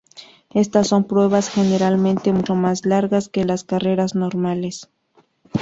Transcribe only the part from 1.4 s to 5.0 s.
generalmente mucho más largas que las carreras normales.